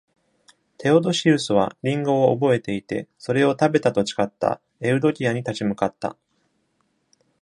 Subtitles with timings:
[0.79, 6.17] テオドシウスはリンゴを覚えていて、それを食べたと誓ったエウドキアに立ち向かった。